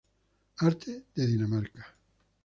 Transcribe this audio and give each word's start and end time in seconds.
Arte 0.57 1.05
de 1.13 1.27
Dinamarca 1.27 1.95